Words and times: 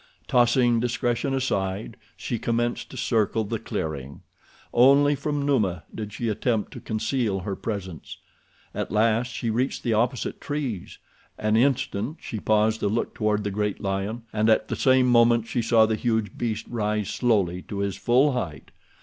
Tossing 0.27 0.79
discretion 0.79 1.31
aside, 1.35 1.95
she 2.17 2.39
commenced 2.39 2.89
to 2.89 2.97
circle 2.97 3.43
the 3.43 3.59
clearing. 3.59 4.21
Only 4.73 5.13
from 5.13 5.45
Numa 5.45 5.83
did 5.93 6.11
she 6.11 6.27
attempt 6.27 6.73
to 6.73 6.79
conceal 6.79 7.41
her 7.41 7.55
presence. 7.55 8.17
At 8.73 8.89
last 8.91 9.27
she 9.31 9.51
reached 9.51 9.83
the 9.83 9.93
opposite 9.93 10.41
trees. 10.41 10.97
An 11.37 11.55
instant 11.55 12.17
she 12.19 12.39
paused 12.39 12.79
to 12.79 12.87
look 12.87 13.13
toward 13.13 13.43
the 13.43 13.51
great 13.51 13.79
lion, 13.79 14.23
and 14.33 14.49
at 14.49 14.69
the 14.69 14.75
same 14.75 15.05
moment 15.05 15.45
she 15.45 15.61
saw 15.61 15.85
the 15.85 15.93
huge 15.95 16.35
beast 16.35 16.65
rise 16.67 17.11
slowly 17.11 17.61
to 17.67 17.77
his 17.77 17.95
full 17.95 18.31
height. 18.31 18.71